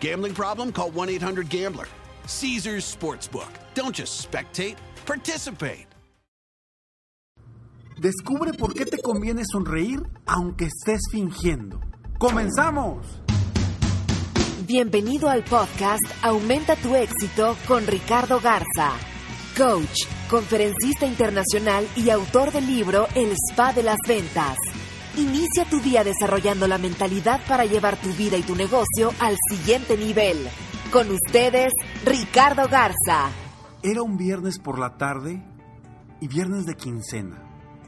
Gambling 0.00 0.34
problem? 0.34 0.72
Call 0.72 0.90
1 0.90 1.08
800 1.10 1.48
Gambler. 1.48 1.86
Caesars 2.26 2.84
Sportsbook. 2.84 3.48
Don't 3.74 3.94
just 3.94 4.20
spectate, 4.30 4.76
participate. 5.06 5.86
Descubre 7.98 8.52
por 8.52 8.74
qué 8.74 8.84
te 8.84 8.98
conviene 8.98 9.42
sonreír 9.50 10.02
aunque 10.26 10.66
estés 10.66 11.00
fingiendo. 11.10 11.80
¡Comenzamos! 12.18 13.06
Bienvenido 14.66 15.30
al 15.30 15.44
podcast 15.44 16.04
Aumenta 16.22 16.76
tu 16.76 16.94
éxito 16.94 17.56
con 17.66 17.86
Ricardo 17.86 18.40
Garza, 18.40 18.92
coach, 19.56 20.06
conferencista 20.28 21.06
internacional 21.06 21.86
y 21.96 22.10
autor 22.10 22.52
del 22.52 22.66
libro 22.66 23.06
El 23.14 23.32
Spa 23.32 23.72
de 23.72 23.84
las 23.84 23.98
Ventas. 24.06 24.58
Inicia 25.16 25.64
tu 25.64 25.80
día 25.80 26.04
desarrollando 26.04 26.68
la 26.68 26.76
mentalidad 26.76 27.40
para 27.48 27.64
llevar 27.64 27.96
tu 27.96 28.10
vida 28.10 28.36
y 28.36 28.42
tu 28.42 28.54
negocio 28.54 29.14
al 29.18 29.34
siguiente 29.48 29.96
nivel. 29.96 30.36
Con 30.92 31.10
ustedes, 31.10 31.72
Ricardo 32.04 32.68
Garza. 32.68 33.30
Era 33.82 34.02
un 34.02 34.18
viernes 34.18 34.58
por 34.58 34.78
la 34.78 34.98
tarde 34.98 35.42
y 36.20 36.28
viernes 36.28 36.66
de 36.66 36.74
quincena. 36.74 37.42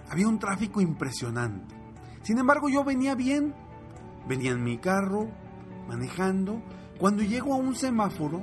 Había 0.08 0.26
un 0.26 0.38
tráfico 0.38 0.80
impresionante. 0.80 1.74
Sin 2.22 2.38
embargo, 2.38 2.70
yo 2.70 2.82
venía 2.82 3.14
bien. 3.14 3.54
Venía 4.26 4.52
en 4.52 4.64
mi 4.64 4.78
carro, 4.78 5.28
manejando. 5.86 6.62
Cuando 6.98 7.22
llego 7.22 7.52
a 7.52 7.58
un 7.58 7.74
semáforo, 7.74 8.42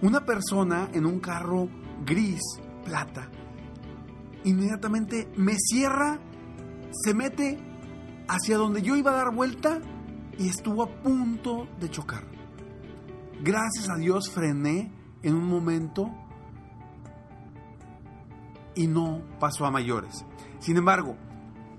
una 0.00 0.24
persona 0.24 0.88
en 0.92 1.06
un 1.06 1.18
carro 1.18 1.68
gris, 2.06 2.40
plata, 2.84 3.28
inmediatamente 4.44 5.28
me 5.36 5.56
cierra, 5.58 6.20
se 6.92 7.14
mete 7.14 7.69
hacia 8.30 8.56
donde 8.56 8.80
yo 8.80 8.94
iba 8.94 9.10
a 9.10 9.14
dar 9.14 9.34
vuelta 9.34 9.80
y 10.38 10.48
estuvo 10.48 10.84
a 10.84 10.88
punto 11.02 11.66
de 11.80 11.90
chocar. 11.90 12.22
Gracias 13.42 13.90
a 13.90 13.96
Dios 13.96 14.30
frené 14.30 14.92
en 15.22 15.34
un 15.34 15.48
momento 15.48 16.08
y 18.76 18.86
no 18.86 19.22
pasó 19.40 19.66
a 19.66 19.72
mayores. 19.72 20.24
Sin 20.60 20.76
embargo, 20.76 21.16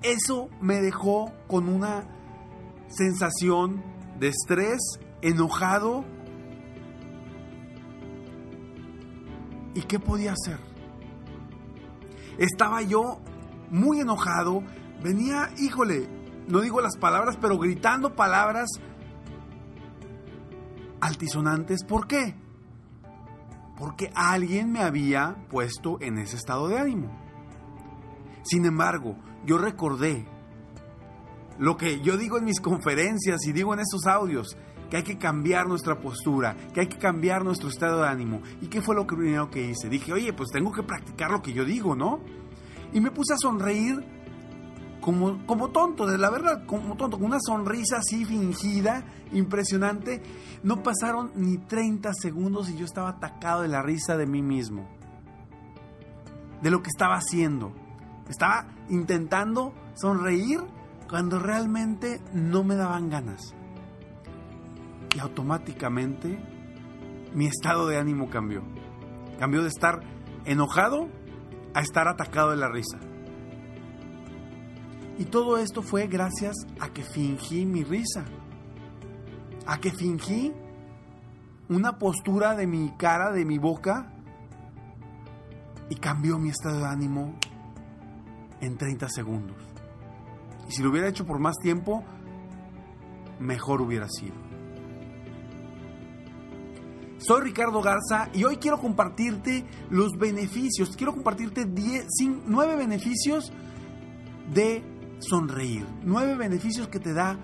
eso 0.01 0.49
me 0.59 0.81
dejó 0.81 1.31
con 1.47 1.69
una 1.69 2.03
sensación 2.89 3.81
de 4.19 4.27
estrés, 4.27 4.81
enojado. 5.21 6.03
¿Y 9.73 9.83
qué 9.83 9.99
podía 9.99 10.33
hacer? 10.33 10.59
Estaba 12.37 12.81
yo 12.81 13.21
muy 13.69 14.01
enojado, 14.01 14.63
venía, 15.01 15.49
híjole, 15.57 16.20
no 16.47 16.61
digo 16.61 16.81
las 16.81 16.97
palabras, 16.97 17.37
pero 17.39 17.57
gritando 17.57 18.15
palabras 18.15 18.69
altisonantes. 20.99 21.83
¿Por 21.83 22.07
qué? 22.07 22.35
Porque 23.77 24.11
alguien 24.15 24.71
me 24.71 24.81
había 24.81 25.35
puesto 25.49 25.97
en 26.01 26.17
ese 26.19 26.37
estado 26.37 26.67
de 26.67 26.77
ánimo. 26.77 27.11
Sin 28.43 28.65
embargo, 28.65 29.17
yo 29.45 29.57
recordé 29.57 30.27
lo 31.57 31.77
que 31.77 32.01
yo 32.01 32.17
digo 32.17 32.37
en 32.37 32.45
mis 32.45 32.59
conferencias 32.59 33.45
y 33.45 33.51
digo 33.51 33.73
en 33.73 33.81
esos 33.81 34.05
audios, 34.07 34.57
que 34.91 34.97
hay 34.97 35.03
que 35.03 35.17
cambiar 35.17 35.67
nuestra 35.67 35.99
postura, 36.01 36.55
que 36.73 36.81
hay 36.81 36.87
que 36.87 36.97
cambiar 36.97 37.45
nuestro 37.45 37.69
estado 37.69 38.01
de 38.01 38.09
ánimo. 38.09 38.41
¿Y 38.61 38.67
qué 38.67 38.81
fue 38.81 38.93
lo 38.93 39.07
primero 39.07 39.49
que 39.49 39.69
hice? 39.69 39.87
Dije, 39.87 40.11
oye, 40.11 40.33
pues 40.33 40.49
tengo 40.51 40.71
que 40.71 40.83
practicar 40.83 41.31
lo 41.31 41.41
que 41.41 41.53
yo 41.53 41.63
digo, 41.63 41.95
¿no? 41.95 42.19
Y 42.91 42.99
me 42.99 43.09
puse 43.09 43.33
a 43.33 43.37
sonreír 43.37 44.03
como, 45.01 45.45
como 45.47 45.69
tonto, 45.69 46.05
de 46.05 46.17
la 46.17 46.29
verdad, 46.29 46.65
como 46.65 46.95
tonto, 46.95 47.17
con 47.17 47.25
una 47.25 47.39
sonrisa 47.41 47.97
así 47.97 48.23
fingida, 48.23 49.03
impresionante. 49.33 50.21
No 50.63 50.83
pasaron 50.83 51.31
ni 51.35 51.57
30 51.57 52.13
segundos 52.13 52.69
y 52.69 52.77
yo 52.77 52.85
estaba 52.85 53.09
atacado 53.09 53.63
de 53.63 53.67
la 53.67 53.81
risa 53.81 54.15
de 54.15 54.27
mí 54.27 54.41
mismo, 54.41 54.87
de 56.61 56.69
lo 56.69 56.81
que 56.83 56.89
estaba 56.89 57.15
haciendo. 57.15 57.73
Estaba 58.29 58.67
intentando 58.89 59.73
sonreír 59.95 60.61
cuando 61.09 61.39
realmente 61.39 62.21
no 62.33 62.63
me 62.63 62.75
daban 62.75 63.09
ganas. 63.09 63.55
Y 65.15 65.19
automáticamente 65.19 66.39
mi 67.33 67.47
estado 67.47 67.87
de 67.87 67.97
ánimo 67.97 68.29
cambió. 68.29 68.61
Cambió 69.39 69.63
de 69.63 69.67
estar 69.67 69.99
enojado 70.45 71.09
a 71.73 71.81
estar 71.81 72.07
atacado 72.07 72.51
de 72.51 72.57
la 72.57 72.69
risa. 72.69 72.99
Y 75.21 75.25
todo 75.25 75.59
esto 75.59 75.83
fue 75.83 76.07
gracias 76.07 76.55
a 76.79 76.89
que 76.89 77.03
fingí 77.03 77.63
mi 77.63 77.83
risa. 77.83 78.25
A 79.67 79.77
que 79.77 79.91
fingí 79.91 80.51
una 81.69 81.99
postura 81.99 82.55
de 82.55 82.65
mi 82.65 82.89
cara, 82.97 83.31
de 83.31 83.45
mi 83.45 83.59
boca. 83.59 84.11
Y 85.89 85.95
cambió 85.97 86.39
mi 86.39 86.49
estado 86.49 86.79
de 86.79 86.85
ánimo 86.87 87.35
en 88.61 88.79
30 88.79 89.09
segundos. 89.09 89.57
Y 90.67 90.71
si 90.71 90.81
lo 90.81 90.89
hubiera 90.89 91.07
hecho 91.07 91.23
por 91.27 91.37
más 91.37 91.55
tiempo, 91.61 92.03
mejor 93.39 93.83
hubiera 93.83 94.09
sido. 94.09 94.33
Soy 97.19 97.41
Ricardo 97.41 97.79
Garza 97.83 98.29
y 98.33 98.43
hoy 98.43 98.57
quiero 98.57 98.79
compartirte 98.79 99.67
los 99.91 100.13
beneficios. 100.17 100.97
Quiero 100.97 101.13
compartirte 101.13 101.65
10, 101.65 102.07
9 102.47 102.75
beneficios 102.75 103.53
de 104.51 104.90
sonreír. 105.21 105.85
Nueve 106.03 106.35
beneficios 106.35 106.87
que 106.87 106.99
te 106.99 107.13
da 107.13 107.37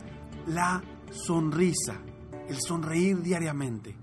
la 0.47 0.83
sonrisa, 1.11 1.95
el 2.47 2.57
sonreír 2.59 3.21
diariamente. 3.21 3.95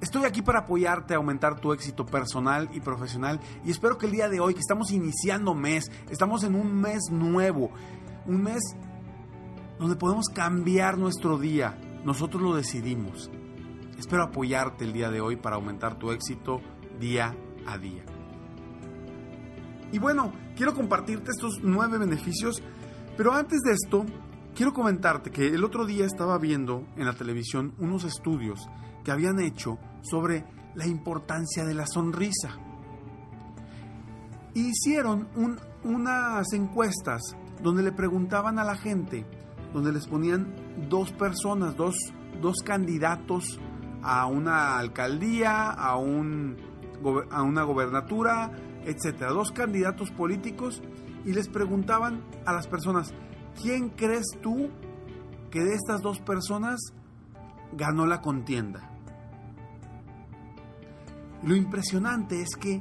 Estoy 0.00 0.24
aquí 0.24 0.42
para 0.42 0.60
apoyarte 0.60 1.14
a 1.14 1.18
aumentar 1.18 1.60
tu 1.60 1.72
éxito 1.72 2.04
personal 2.04 2.68
y 2.72 2.80
profesional 2.80 3.40
y 3.64 3.70
espero 3.70 3.98
que 3.98 4.06
el 4.06 4.12
día 4.12 4.28
de 4.28 4.40
hoy, 4.40 4.52
que 4.52 4.60
estamos 4.60 4.90
iniciando 4.90 5.54
mes, 5.54 5.90
estamos 6.10 6.42
en 6.42 6.56
un 6.56 6.74
mes 6.80 7.10
nuevo, 7.10 7.70
un 8.26 8.42
mes 8.42 8.60
donde 9.78 9.94
podemos 9.94 10.26
cambiar 10.28 10.98
nuestro 10.98 11.38
día, 11.38 11.78
nosotros 12.04 12.42
lo 12.42 12.54
decidimos. 12.56 13.30
Espero 13.96 14.24
apoyarte 14.24 14.84
el 14.84 14.92
día 14.92 15.10
de 15.10 15.20
hoy 15.20 15.36
para 15.36 15.54
aumentar 15.54 15.96
tu 15.96 16.10
éxito 16.10 16.60
día 16.98 17.36
a 17.64 17.78
día. 17.78 18.04
Y 19.92 19.98
bueno, 19.98 20.32
quiero 20.56 20.74
compartirte 20.74 21.30
estos 21.30 21.60
nueve 21.62 21.98
beneficios, 21.98 22.62
pero 23.16 23.34
antes 23.34 23.60
de 23.60 23.72
esto, 23.72 24.04
quiero 24.54 24.72
comentarte 24.72 25.30
que 25.30 25.48
el 25.48 25.64
otro 25.64 25.84
día 25.84 26.06
estaba 26.06 26.38
viendo 26.38 26.86
en 26.96 27.04
la 27.04 27.12
televisión 27.12 27.74
unos 27.78 28.04
estudios 28.04 28.66
que 29.04 29.12
habían 29.12 29.38
hecho 29.38 29.78
sobre 30.02 30.44
la 30.74 30.86
importancia 30.86 31.64
de 31.64 31.74
la 31.74 31.86
sonrisa. 31.86 32.56
Hicieron 34.54 35.28
unas 35.84 36.52
encuestas 36.52 37.20
donde 37.62 37.82
le 37.82 37.92
preguntaban 37.92 38.58
a 38.58 38.64
la 38.64 38.76
gente, 38.76 39.26
donde 39.72 39.92
les 39.92 40.06
ponían 40.06 40.54
dos 40.88 41.12
personas, 41.12 41.76
dos, 41.76 41.94
dos 42.40 42.56
candidatos 42.64 43.58
a 44.02 44.26
una 44.26 44.78
alcaldía, 44.78 45.70
a, 45.70 45.96
un, 45.96 46.56
a 47.30 47.42
una 47.42 47.62
gobernatura, 47.62 48.52
etcétera, 48.84 49.32
dos 49.32 49.52
candidatos 49.52 50.10
políticos 50.10 50.82
y 51.24 51.32
les 51.32 51.48
preguntaban 51.48 52.22
a 52.46 52.52
las 52.52 52.66
personas, 52.66 53.12
¿quién 53.60 53.90
crees 53.90 54.26
tú 54.42 54.70
que 55.50 55.60
de 55.60 55.74
estas 55.74 56.00
dos 56.02 56.18
personas 56.20 56.80
ganó 57.72 58.06
la 58.06 58.20
contienda? 58.20 58.92
lo 61.44 61.56
impresionante 61.56 62.40
es 62.40 62.56
que 62.56 62.80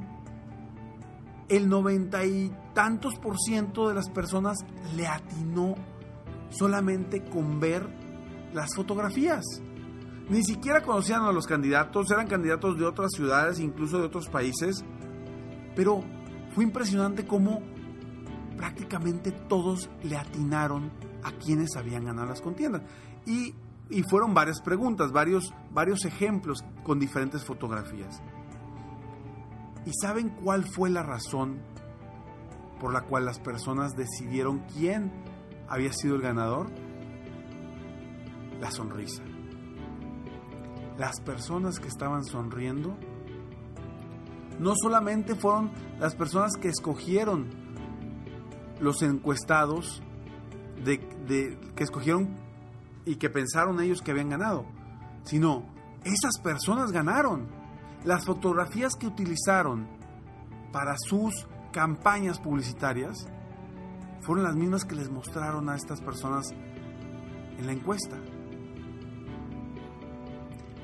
el 1.50 1.68
noventa 1.68 2.26
y 2.26 2.52
tantos 2.74 3.16
por 3.16 3.38
ciento 3.38 3.90
de 3.90 3.96
las 3.96 4.10
personas 4.10 4.58
le 4.96 5.08
atinó 5.08 5.76
solamente 6.50 7.24
con 7.24 7.60
ver 7.60 7.88
las 8.54 8.76
fotografías. 8.76 9.44
Ni 10.30 10.44
siquiera 10.44 10.82
conocían 10.82 11.24
a 11.24 11.32
los 11.34 11.46
candidatos, 11.46 12.10
eran 12.12 12.28
candidatos 12.28 12.78
de 12.78 12.86
otras 12.86 13.12
ciudades, 13.14 13.60
incluso 13.60 13.98
de 13.98 14.06
otros 14.06 14.30
países, 14.30 14.86
pero 15.76 16.02
fue 16.54 16.64
impresionante 16.64 17.26
cómo 17.26 17.62
prácticamente 18.58 19.32
todos 19.32 19.90
le 20.04 20.18
atinaron 20.18 20.92
a 21.24 21.32
quienes 21.32 21.76
habían 21.76 22.06
ganado 22.06 22.28
las 22.28 22.42
contiendas. 22.42 22.84
Y, 23.26 23.56
y 23.90 24.04
fueron 24.04 24.34
varias 24.34 24.62
preguntas, 24.62 25.12
varios, 25.12 25.54
varios 25.72 26.06
ejemplos 26.06 26.64
con 26.84 27.00
diferentes 27.00 27.44
fotografías. 27.44 28.22
¿Y 29.86 29.92
saben 30.00 30.30
cuál 30.30 30.66
fue 30.66 30.90
la 30.90 31.04
razón 31.04 31.60
por 32.80 32.94
la 32.94 33.02
cual 33.02 33.26
las 33.26 33.40
personas 33.40 33.96
decidieron 33.96 34.60
quién 34.76 35.12
había 35.68 35.92
sido 35.94 36.16
el 36.16 36.22
ganador? 36.22 36.68
La 38.60 38.70
sonrisa. 38.70 39.24
Las 40.98 41.20
personas 41.22 41.80
que 41.80 41.88
estaban 41.88 42.24
sonriendo 42.26 42.96
no 44.62 44.74
solamente 44.76 45.34
fueron 45.34 45.72
las 46.00 46.14
personas 46.14 46.54
que 46.56 46.70
escogieron 46.70 47.50
los 48.80 49.02
encuestados, 49.02 50.04
de, 50.86 51.00
que 51.76 51.84
escogieron 51.84 52.30
y 53.04 53.16
que 53.16 53.32
pensaron 53.32 53.82
ellos 53.82 54.04
que 54.04 54.12
habían 54.12 54.30
ganado, 54.30 54.66
sino 55.24 55.66
esas 56.04 56.40
personas 56.44 56.92
ganaron. 56.92 57.48
Las 58.06 58.26
fotografías 58.26 58.96
que 58.96 59.08
utilizaron 59.08 59.88
para 60.72 60.96
sus 60.98 61.48
campañas 61.72 62.40
publicitarias 62.40 63.28
fueron 64.22 64.44
las 64.44 64.56
mismas 64.56 64.86
que 64.86 64.94
les 64.94 65.10
mostraron 65.10 65.70
a 65.70 65.76
estas 65.76 66.02
personas 66.02 66.46
en 67.58 67.66
la 67.66 67.74
encuesta. 67.74 68.18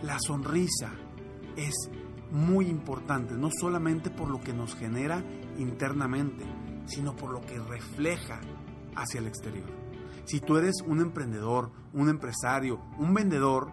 La 0.01 0.17
sonrisa 0.19 0.91
es 1.55 1.75
muy 2.31 2.67
importante, 2.67 3.35
no 3.35 3.49
solamente 3.51 4.09
por 4.09 4.29
lo 4.29 4.39
que 4.41 4.53
nos 4.53 4.75
genera 4.75 5.23
internamente, 5.57 6.45
sino 6.85 7.15
por 7.15 7.31
lo 7.31 7.41
que 7.41 7.59
refleja 7.59 8.39
hacia 8.95 9.19
el 9.19 9.27
exterior. 9.27 9.67
Si 10.25 10.39
tú 10.39 10.57
eres 10.57 10.75
un 10.85 10.99
emprendedor, 10.99 11.71
un 11.93 12.09
empresario, 12.09 12.81
un 12.97 13.13
vendedor, 13.13 13.71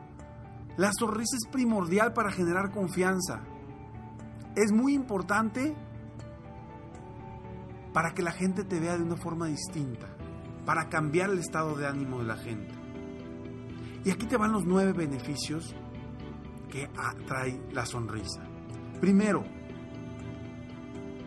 la 0.76 0.90
sonrisa 0.92 1.36
es 1.36 1.50
primordial 1.50 2.12
para 2.12 2.30
generar 2.30 2.70
confianza. 2.70 3.42
Es 4.54 4.72
muy 4.72 4.94
importante 4.94 5.74
para 7.92 8.12
que 8.12 8.22
la 8.22 8.32
gente 8.32 8.64
te 8.64 8.80
vea 8.80 8.96
de 8.96 9.02
una 9.02 9.16
forma 9.16 9.46
distinta, 9.46 10.06
para 10.64 10.88
cambiar 10.88 11.30
el 11.30 11.38
estado 11.38 11.76
de 11.76 11.86
ánimo 11.86 12.18
de 12.18 12.24
la 12.24 12.36
gente. 12.36 12.74
Y 14.04 14.10
aquí 14.10 14.26
te 14.26 14.36
van 14.36 14.52
los 14.52 14.64
nueve 14.64 14.92
beneficios 14.92 15.74
que 16.74 16.90
atrae 16.98 17.60
la 17.70 17.86
sonrisa. 17.86 18.42
Primero, 19.00 19.44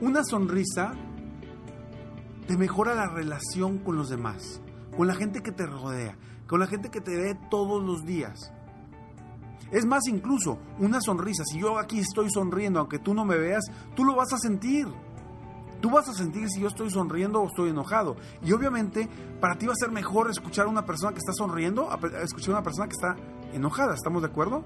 una 0.01 0.21
sonrisa 0.25 0.91
te 2.45 2.57
mejora 2.57 2.93
la 2.93 3.07
relación 3.07 3.77
con 3.77 3.95
los 3.95 4.09
demás, 4.09 4.61
con 4.97 5.07
la 5.07 5.15
gente 5.15 5.41
que 5.41 5.53
te 5.53 5.65
rodea, 5.65 6.17
con 6.47 6.59
la 6.59 6.67
gente 6.67 6.89
que 6.89 6.99
te 6.99 7.15
ve 7.15 7.39
todos 7.49 7.81
los 7.81 8.05
días. 8.05 8.51
Es 9.71 9.85
más, 9.85 10.05
incluso 10.07 10.59
una 10.79 10.99
sonrisa, 10.99 11.43
si 11.45 11.59
yo 11.59 11.79
aquí 11.79 11.99
estoy 11.99 12.29
sonriendo, 12.29 12.81
aunque 12.81 12.99
tú 12.99 13.13
no 13.13 13.23
me 13.23 13.37
veas, 13.37 13.63
tú 13.95 14.03
lo 14.03 14.17
vas 14.17 14.33
a 14.33 14.37
sentir. 14.37 14.85
Tú 15.79 15.91
vas 15.91 16.09
a 16.09 16.13
sentir 16.13 16.49
si 16.49 16.59
yo 16.59 16.67
estoy 16.67 16.89
sonriendo 16.89 17.39
o 17.39 17.47
estoy 17.47 17.69
enojado. 17.69 18.17
Y 18.43 18.51
obviamente 18.51 19.07
para 19.39 19.57
ti 19.57 19.65
va 19.65 19.71
a 19.71 19.77
ser 19.77 19.91
mejor 19.91 20.29
escuchar 20.29 20.65
a 20.65 20.69
una 20.69 20.85
persona 20.85 21.13
que 21.13 21.19
está 21.19 21.31
sonriendo 21.31 21.89
a 21.89 21.99
escuchar 22.21 22.55
a 22.55 22.57
una 22.57 22.63
persona 22.63 22.87
que 22.89 22.95
está 22.95 23.15
enojada. 23.53 23.93
¿Estamos 23.93 24.21
de 24.21 24.27
acuerdo? 24.27 24.65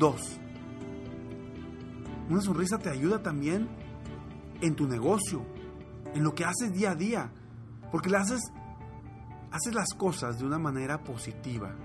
Dos, 0.00 0.40
una 2.30 2.40
sonrisa 2.40 2.78
te 2.78 2.88
ayuda 2.88 3.22
también 3.22 3.68
en 4.62 4.74
tu 4.74 4.88
negocio, 4.88 5.44
en 6.14 6.24
lo 6.24 6.34
que 6.34 6.46
haces 6.46 6.72
día 6.72 6.92
a 6.92 6.94
día, 6.94 7.30
porque 7.92 8.08
haces, 8.16 8.40
haces 9.52 9.74
las 9.74 9.92
cosas 9.92 10.38
de 10.38 10.46
una 10.46 10.58
manera 10.58 11.04
positiva 11.04 11.76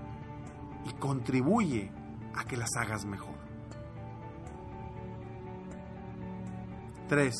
y 0.86 0.94
contribuye 0.94 1.92
a 2.34 2.44
que 2.44 2.56
las 2.56 2.70
hagas 2.78 3.04
mejor. 3.04 3.36
Tres, 7.10 7.34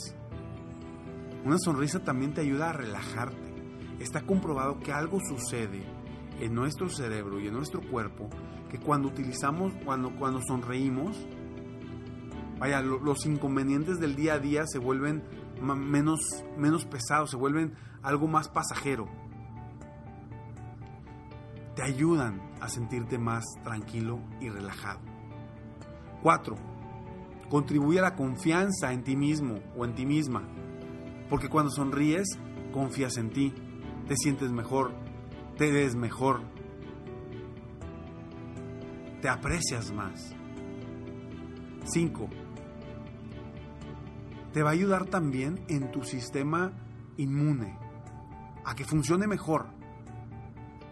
una 1.42 1.56
sonrisa 1.56 2.04
también 2.04 2.34
te 2.34 2.42
ayuda 2.42 2.68
a 2.68 2.72
relajarte. 2.74 3.54
Está 3.98 4.26
comprobado 4.26 4.78
que 4.80 4.92
algo 4.92 5.20
sucede 5.26 5.95
en 6.40 6.54
nuestro 6.54 6.88
cerebro 6.88 7.40
y 7.40 7.48
en 7.48 7.54
nuestro 7.54 7.80
cuerpo 7.80 8.28
que 8.70 8.78
cuando 8.78 9.08
utilizamos, 9.08 9.72
cuando, 9.84 10.14
cuando 10.16 10.40
sonreímos, 10.42 11.16
vaya, 12.58 12.80
los 12.82 13.26
inconvenientes 13.26 13.98
del 13.98 14.16
día 14.16 14.34
a 14.34 14.38
día 14.38 14.66
se 14.66 14.78
vuelven 14.78 15.22
menos, 15.60 16.20
menos 16.56 16.84
pesados, 16.84 17.30
se 17.30 17.36
vuelven 17.36 17.74
algo 18.02 18.26
más 18.26 18.48
pasajero. 18.48 19.08
Te 21.74 21.82
ayudan 21.82 22.40
a 22.60 22.68
sentirte 22.68 23.18
más 23.18 23.44
tranquilo 23.62 24.20
y 24.40 24.48
relajado. 24.48 25.00
Cuatro, 26.22 26.56
contribuye 27.50 27.98
a 27.98 28.02
la 28.02 28.16
confianza 28.16 28.92
en 28.92 29.04
ti 29.04 29.16
mismo 29.16 29.60
o 29.76 29.84
en 29.84 29.94
ti 29.94 30.06
misma. 30.06 30.42
Porque 31.28 31.48
cuando 31.48 31.70
sonríes, 31.70 32.26
confías 32.72 33.16
en 33.16 33.30
ti, 33.30 33.52
te 34.08 34.16
sientes 34.16 34.50
mejor, 34.50 34.92
te 35.56 35.72
ves 35.72 35.94
mejor, 35.96 36.42
te 39.22 39.28
aprecias 39.28 39.92
más. 39.92 40.34
5. 41.84 42.28
Te 44.52 44.62
va 44.62 44.70
a 44.70 44.72
ayudar 44.72 45.06
también 45.06 45.64
en 45.68 45.90
tu 45.92 46.02
sistema 46.02 46.72
inmune 47.16 47.78
a 48.64 48.74
que 48.74 48.84
funcione 48.84 49.26
mejor. 49.26 49.68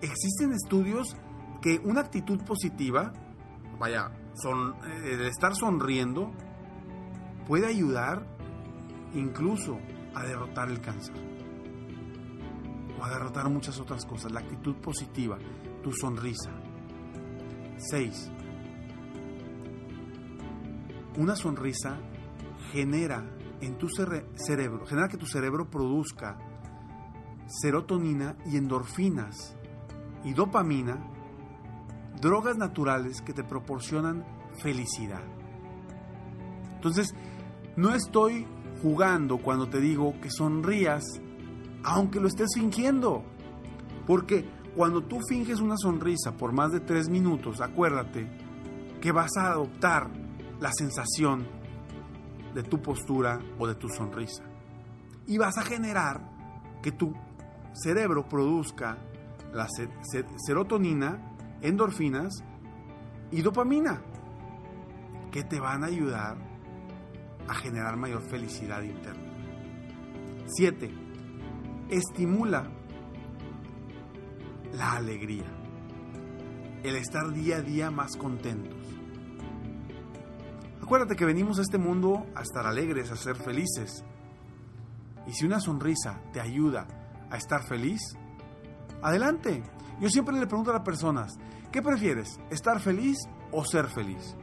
Existen 0.01 0.53
estudios 0.53 1.17
que 1.61 1.81
una 1.85 2.01
actitud 2.01 2.43
positiva, 2.45 3.13
vaya, 3.79 4.13
son, 4.35 4.77
el 5.05 5.23
estar 5.23 5.55
sonriendo, 5.55 6.31
puede 7.47 7.67
ayudar 7.67 8.27
incluso 9.15 9.79
a 10.15 10.25
derrotar 10.25 10.71
el 10.71 10.81
cáncer 10.81 11.34
a 13.07 13.11
derrotar 13.11 13.49
muchas 13.49 13.79
otras 13.81 14.05
cosas. 14.07 14.33
La 14.33 14.41
actitud 14.41 14.77
positiva, 14.77 15.39
tu 15.83 15.93
sonrisa. 15.93 16.51
6. 17.77 18.31
Una 21.19 21.37
sonrisa 21.37 21.99
genera 22.73 23.25
en 23.61 23.79
tu 23.79 23.89
cerebro, 23.89 24.87
genera 24.87 25.09
que 25.09 25.17
tu 25.17 25.27
cerebro 25.27 25.71
produzca 25.71 26.37
serotonina 27.47 28.37
y 28.47 28.57
endorfinas 28.57 29.57
y 30.25 30.33
dopamina, 30.33 30.99
drogas 32.21 32.57
naturales 32.57 33.21
que 33.21 33.33
te 33.33 33.45
proporcionan 33.45 34.25
felicidad. 34.63 35.23
Entonces, 36.75 37.15
no 37.77 37.95
estoy 37.95 38.47
jugando 38.83 39.39
cuando 39.39 39.69
te 39.69 39.81
digo 39.81 40.15
que 40.21 40.31
sonrías, 40.31 41.03
aunque 41.85 42.19
lo 42.19 42.29
estés 42.29 42.49
fingiendo, 42.55 43.23
porque 44.07 44.49
cuando 44.75 45.03
tú 45.03 45.21
finges 45.29 45.61
una 45.61 45.77
sonrisa 45.77 46.33
por 46.33 46.53
más 46.53 46.73
de 46.73 46.81
tres 46.81 47.09
minutos, 47.09 47.61
acuérdate 47.61 48.27
que 49.01 49.13
vas 49.13 49.37
a 49.37 49.53
adoptar 49.53 50.11
la 50.61 50.73
sensación 50.73 51.47
de 52.55 52.63
tu 52.63 52.81
postura 52.81 53.39
o 53.59 53.67
de 53.67 53.75
tu 53.75 53.89
sonrisa. 53.89 54.45
Y 55.27 55.39
vas 55.39 55.59
a 55.59 55.63
generar 55.63 56.21
que 56.83 56.93
tu 56.93 57.15
cerebro 57.75 58.29
produzca 58.29 58.99
la 59.53 59.69
serotonina, 60.47 61.37
endorfinas 61.61 62.43
y 63.31 63.43
dopamina, 63.43 64.01
que 65.31 65.45
te 65.45 65.61
van 65.61 65.85
a 65.85 65.87
ayudar 65.87 66.37
a 67.47 67.55
generar 67.55 67.97
mayor 67.97 68.23
felicidad 68.23 68.83
interna. 68.83 69.33
7. 70.47 71.04
Estimula 71.89 72.67
la 74.73 74.93
alegría, 74.93 75.45
el 76.83 76.97
estar 76.97 77.33
día 77.33 77.57
a 77.59 77.61
día 77.61 77.91
más 77.91 78.17
contentos. 78.17 78.79
Acuérdate 80.83 81.17
que 81.17 81.25
venimos 81.25 81.59
a 81.59 81.63
este 81.63 81.79
mundo 81.79 82.27
a 82.35 82.43
estar 82.43 82.67
alegres, 82.67 83.11
a 83.11 83.17
ser 83.17 83.37
felices. 83.37 84.05
Y 85.27 85.33
si 85.33 85.47
una 85.47 85.61
sonrisa 85.61 86.21
te 86.33 86.41
ayuda 86.41 86.87
a 87.31 87.37
estar 87.37 87.67
feliz, 87.67 88.01
adelante. 89.03 89.63
Yo 90.01 90.09
siempre 90.09 90.39
le 90.39 90.47
pregunto 90.47 90.71
a 90.71 90.75
las 90.75 90.85
personas, 90.85 91.39
¿qué 91.71 91.83
prefieres? 91.83 92.41
¿Estar 92.51 92.81
feliz 92.81 93.19
o 93.53 93.65
ser 93.65 93.87
feliz? 93.87 94.37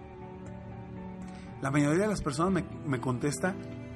La 1.61 1.69
mayoría 1.69 2.03
de 2.03 2.07
las 2.07 2.21
personas 2.21 2.63
me, 2.85 2.99
contesta 2.99 3.55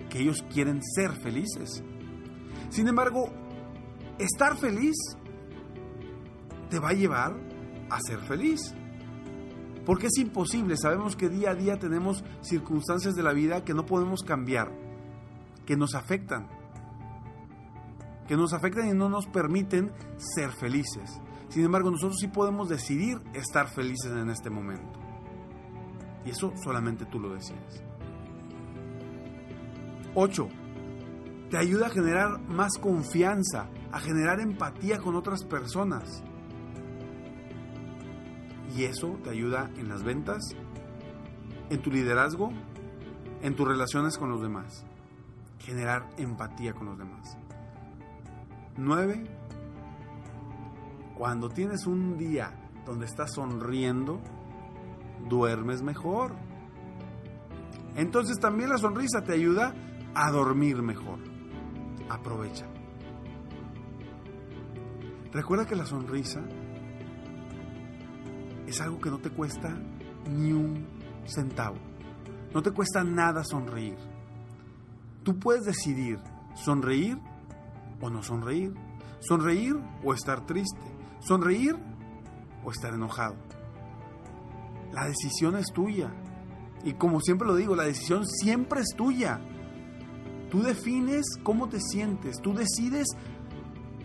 que 0.10 0.20
ellos 0.20 0.44
quieren 0.52 0.82
ser 0.84 1.14
felices. 1.14 1.84
Sin 2.75 2.89
embargo, 2.89 3.29
estar 4.20 4.58
feliz 4.58 4.98
te 6.70 6.77
va 6.77 6.89
a 6.89 6.94
llevar 6.94 7.34
a 7.89 8.01
ser 8.01 8.20
feliz. 8.20 8.75
Porque 9.86 10.08
es 10.08 10.17
imposible, 10.17 10.75
sabemos 10.75 11.15
que 11.15 11.29
día 11.29 11.51
a 11.51 11.55
día 11.55 11.79
tenemos 11.79 12.25
circunstancias 12.41 13.15
de 13.15 13.24
la 13.24 13.32
vida 13.32 13.63
que 13.63 13.74
no 13.74 13.86
podemos 13.86 14.24
cambiar, 14.24 14.74
que 15.65 15.77
nos 15.77 15.96
afectan, 15.96 16.50
que 18.27 18.36
nos 18.36 18.51
afectan 18.51 18.89
y 18.89 18.94
no 18.94 19.08
nos 19.08 19.25
permiten 19.27 19.94
ser 20.17 20.51
felices. 20.51 21.22
Sin 21.48 21.63
embargo, 21.63 21.91
nosotros 21.91 22.17
sí 22.20 22.27
podemos 22.27 22.67
decidir 22.67 23.22
estar 23.34 23.70
felices 23.70 24.12
en 24.12 24.29
este 24.29 24.50
momento. 24.50 25.00
Y 26.25 26.32
eso 26.32 26.51
solamente 26.62 27.05
tú 27.05 27.22
lo 27.22 27.34
decides. 27.34 27.82
8. 30.13 30.64
Te 31.55 31.62
ayuda 31.62 31.88
a 31.88 31.89
generar 31.89 32.41
más 32.50 32.77
confianza, 32.81 33.69
a 33.89 34.01
generar 34.01 34.41
empatía 34.41 34.97
con 34.97 35.15
otras 35.15 35.45
personas. 35.45 36.21
Y 38.75 38.83
eso 38.83 39.17
te 39.24 39.29
ayuda 39.29 39.71
en 39.77 39.88
las 39.88 40.03
ventas, 40.03 40.53
en 41.69 41.81
tu 41.81 41.91
liderazgo, 41.91 42.51
en 43.41 43.55
tus 43.55 43.65
relaciones 43.65 44.17
con 44.17 44.31
los 44.31 44.41
demás. 44.41 44.85
Generar 45.59 46.09
empatía 46.17 46.74
con 46.74 46.88
los 46.88 46.97
demás. 46.97 47.38
9. 48.75 49.24
Cuando 51.17 51.47
tienes 51.47 51.88
un 51.88 52.17
día 52.17 52.51
donde 52.85 53.05
estás 53.05 53.31
sonriendo, 53.33 54.19
duermes 55.29 55.83
mejor. 55.83 56.35
Entonces 57.95 58.41
también 58.41 58.71
la 58.71 58.77
sonrisa 58.77 59.24
te 59.24 59.31
ayuda 59.31 59.74
a 60.15 60.31
dormir 60.31 60.81
mejor. 60.81 61.35
Aprovecha. 62.09 62.65
Recuerda 65.31 65.65
que 65.65 65.75
la 65.75 65.85
sonrisa 65.85 66.41
es 68.67 68.81
algo 68.81 69.00
que 69.00 69.09
no 69.09 69.19
te 69.19 69.29
cuesta 69.29 69.77
ni 70.29 70.51
un 70.51 70.88
centavo. 71.25 71.75
No 72.53 72.62
te 72.62 72.71
cuesta 72.71 73.03
nada 73.03 73.43
sonreír. 73.43 73.97
Tú 75.24 75.38
puedes 75.38 75.65
decidir 75.65 76.19
sonreír 76.55 77.17
o 78.00 78.09
no 78.09 78.24
sonreír. 78.24 78.74
Sonreír 79.19 79.75
o 80.03 80.13
estar 80.13 80.45
triste. 80.45 80.79
Sonreír 81.19 81.75
o 82.63 82.71
estar 82.71 82.93
enojado. 82.93 83.35
La 84.93 85.05
decisión 85.05 85.57
es 85.57 85.65
tuya. 85.74 86.13
Y 86.83 86.93
como 86.93 87.19
siempre 87.19 87.47
lo 87.47 87.55
digo, 87.55 87.75
la 87.75 87.83
decisión 87.83 88.25
siempre 88.25 88.81
es 88.81 88.95
tuya. 88.95 89.41
Tú 90.55 90.63
defines 90.63 91.25
cómo 91.43 91.67
te 91.67 91.81
sientes. 91.81 92.38
Tú 92.41 92.53
decides 92.53 93.07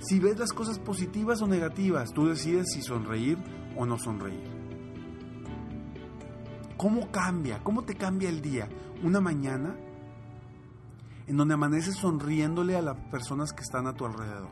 si 0.00 0.18
ves 0.18 0.36
las 0.36 0.52
cosas 0.52 0.80
positivas 0.80 1.40
o 1.42 1.46
negativas. 1.46 2.10
Tú 2.12 2.26
decides 2.26 2.72
si 2.72 2.82
sonreír 2.82 3.38
o 3.76 3.86
no 3.86 3.96
sonreír. 3.96 4.50
¿Cómo 6.76 7.08
cambia? 7.12 7.62
¿Cómo 7.62 7.84
te 7.84 7.94
cambia 7.94 8.28
el 8.28 8.42
día? 8.42 8.68
Una 9.04 9.20
mañana 9.20 9.76
en 11.28 11.36
donde 11.36 11.54
amaneces 11.54 11.94
sonriéndole 11.94 12.76
a 12.76 12.82
las 12.82 12.96
personas 13.12 13.52
que 13.52 13.62
están 13.62 13.86
a 13.86 13.94
tu 13.94 14.04
alrededor. 14.04 14.50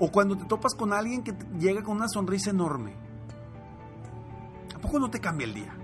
O 0.00 0.10
cuando 0.10 0.36
te 0.36 0.46
topas 0.46 0.74
con 0.74 0.92
alguien 0.92 1.22
que 1.22 1.32
llega 1.60 1.84
con 1.84 1.94
una 1.94 2.08
sonrisa 2.08 2.50
enorme. 2.50 2.96
¿A 4.74 4.80
poco 4.80 4.98
no 4.98 5.08
te 5.08 5.20
cambia 5.20 5.44
el 5.44 5.54
día? 5.54 5.83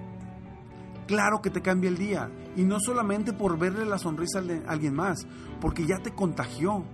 Claro 1.11 1.43
que 1.43 1.51
te 1.51 1.61
cambia 1.61 1.91
el 1.91 1.99
día. 1.99 2.31
Y 2.55 2.63
no 2.63 2.79
solamente 2.79 3.33
por 3.33 3.59
verle 3.59 3.85
la 3.85 3.99
sonrisa 3.99 4.39
a 4.39 4.71
alguien 4.71 4.95
más, 4.95 5.27
porque 5.61 5.85
ya 5.85 5.99
te 5.99 6.15
contagió. 6.15 6.85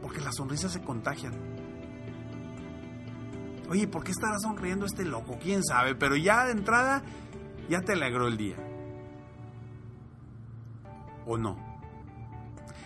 Porque 0.00 0.20
las 0.20 0.36
sonrisas 0.36 0.70
se 0.70 0.82
contagian. 0.82 1.32
Oye, 3.68 3.88
¿por 3.88 4.04
qué 4.04 4.12
estará 4.12 4.38
sonriendo 4.38 4.86
este 4.86 5.04
loco? 5.04 5.36
¿Quién 5.42 5.64
sabe? 5.64 5.96
Pero 5.96 6.14
ya 6.14 6.44
de 6.44 6.52
entrada, 6.52 7.02
ya 7.68 7.80
te 7.80 7.94
alegró 7.94 8.28
el 8.28 8.36
día. 8.36 8.56
¿O 11.26 11.36
no? 11.36 11.56